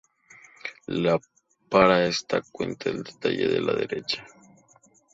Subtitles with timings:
[0.87, 1.19] La
[1.69, 4.25] para esta cuenca se detalla en la derecha.